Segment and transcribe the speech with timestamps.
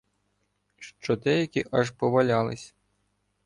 [0.79, 2.75] Що деякі аж повалялись...